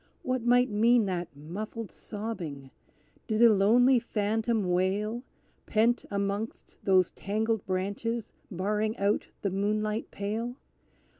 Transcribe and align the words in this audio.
What 0.23 0.41
might 0.41 0.71
mean 0.71 1.05
that 1.05 1.27
muffled 1.37 1.91
sobbing? 1.91 2.71
Did 3.27 3.39
a 3.43 3.53
lonely 3.53 3.99
phantom 3.99 4.67
wail, 4.71 5.21
Pent 5.67 6.05
amongst 6.09 6.79
those 6.83 7.11
tangled 7.11 7.63
branches 7.67 8.33
barring 8.49 8.97
out 8.97 9.27
the 9.43 9.51
moonlight 9.51 10.09
pale? 10.09 10.55